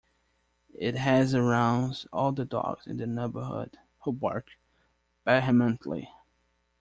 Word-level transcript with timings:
It 0.79 0.95
has 0.95 1.35
aroused 1.35 2.07
all 2.11 2.31
the 2.31 2.43
dogs 2.43 2.87
in 2.87 2.97
the 2.97 3.05
neighbourhood, 3.05 3.77
who 3.99 4.11
bark 4.11 4.47
vehemently. 5.25 6.09